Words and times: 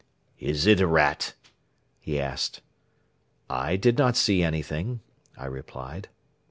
"Is 0.39 0.65
it 0.65 0.81
a 0.81 0.87
rat?" 0.87 1.35
he 1.99 2.19
asked. 2.19 2.61
"I 3.51 3.75
did 3.75 3.99
not 3.99 4.17
see 4.17 4.41
anything," 4.41 5.01
I 5.37 5.45
replied. 5.45 6.09